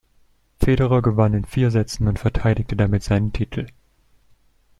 Federer 0.59 1.03
gewann 1.03 1.35
in 1.35 1.45
vier 1.45 1.69
Sätzen 1.69 2.07
und 2.07 2.17
verteidigte 2.17 2.75
damit 2.75 3.03
seinen 3.03 3.33
Titel. 3.33 3.67